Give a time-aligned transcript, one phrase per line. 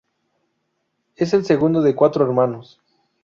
[1.15, 2.81] Es el Segundo de cuatro hermanos.